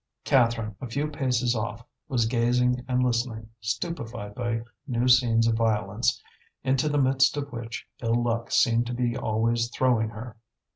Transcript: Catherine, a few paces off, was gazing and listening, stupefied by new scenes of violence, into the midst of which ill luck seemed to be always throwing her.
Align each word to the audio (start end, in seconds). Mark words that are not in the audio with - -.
Catherine, 0.23 0.75
a 0.81 0.87
few 0.87 1.07
paces 1.09 1.55
off, 1.55 1.85
was 2.07 2.25
gazing 2.25 2.83
and 2.87 3.03
listening, 3.03 3.51
stupefied 3.59 4.33
by 4.33 4.63
new 4.87 5.07
scenes 5.07 5.45
of 5.45 5.55
violence, 5.57 6.19
into 6.63 6.89
the 6.89 6.97
midst 6.97 7.37
of 7.37 7.51
which 7.51 7.87
ill 8.01 8.15
luck 8.15 8.49
seemed 8.49 8.87
to 8.87 8.95
be 8.95 9.15
always 9.15 9.69
throwing 9.69 10.09
her. 10.09 10.37